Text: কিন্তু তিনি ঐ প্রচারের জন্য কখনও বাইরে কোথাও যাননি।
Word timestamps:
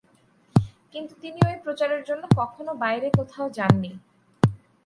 কিন্তু 0.93 1.13
তিনি 1.15 1.39
ঐ 1.41 1.51
প্রচারের 1.65 2.01
জন্য 2.03 2.23
কখনও 2.39 2.73
বাইরে 2.75 3.07
কোথাও 3.17 3.47
যাননি। 3.49 3.91